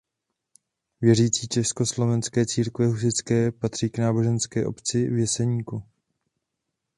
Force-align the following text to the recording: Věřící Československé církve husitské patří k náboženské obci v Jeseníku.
Věřící 1.01 1.47
Československé 1.47 2.45
církve 2.45 2.87
husitské 2.87 3.51
patří 3.51 3.89
k 3.89 3.97
náboženské 3.97 4.65
obci 4.67 5.07
v 5.07 5.17
Jeseníku. 5.17 5.83